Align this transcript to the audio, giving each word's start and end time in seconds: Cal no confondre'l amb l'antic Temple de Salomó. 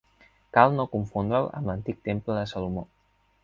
Cal 0.57 0.73
no 0.77 0.85
confondre'l 0.95 1.51
amb 1.59 1.71
l'antic 1.73 2.03
Temple 2.11 2.41
de 2.41 2.51
Salomó. 2.55 2.89